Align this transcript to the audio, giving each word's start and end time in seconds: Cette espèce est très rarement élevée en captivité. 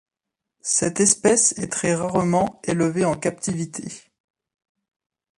Cette 0.63 0.99
espèce 0.99 1.55
est 1.59 1.71
très 1.71 1.93
rarement 1.93 2.59
élevée 2.65 3.05
en 3.05 3.13
captivité. 3.15 3.87